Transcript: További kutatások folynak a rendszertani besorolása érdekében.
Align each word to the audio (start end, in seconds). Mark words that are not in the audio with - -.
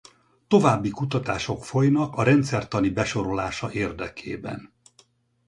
További 0.47 0.89
kutatások 0.89 1.63
folynak 1.65 2.15
a 2.15 2.23
rendszertani 2.23 2.89
besorolása 2.89 3.71
érdekében. 3.73 4.73